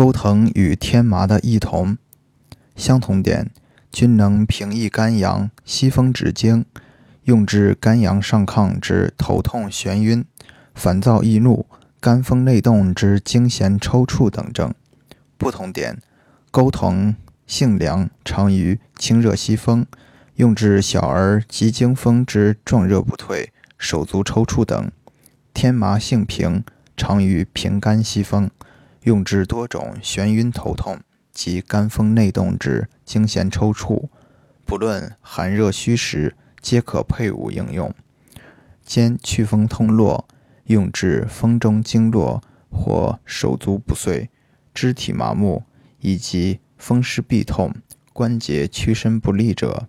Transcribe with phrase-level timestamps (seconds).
[0.00, 1.98] 钩藤与天麻的异同。
[2.74, 3.50] 相同点，
[3.92, 6.64] 均能平抑肝阳、息风止惊，
[7.24, 10.24] 用治肝阳上亢之头痛眩晕、
[10.74, 11.66] 烦躁易怒、
[12.00, 14.72] 肝风内动之惊痫抽搐等症。
[15.36, 15.98] 不同点，
[16.50, 17.14] 钩藤
[17.46, 19.84] 性凉，常于清热息风，
[20.36, 24.86] 用治小儿急惊风之壮热不退、手足抽搐等；
[25.52, 26.64] 天麻性平，
[26.96, 28.50] 常于平肝息风，
[29.02, 31.00] 用治多种眩晕头痛。
[31.32, 34.08] 及肝风内动之惊痫抽搐，
[34.66, 37.94] 不论寒热虚实，皆可配伍应用。
[38.84, 40.26] 兼祛风通络，
[40.64, 44.28] 用治风中经络或手足不遂、
[44.74, 45.62] 肢体麻木，
[46.00, 47.72] 以及风湿痹痛、
[48.12, 49.88] 关节屈伸不利者。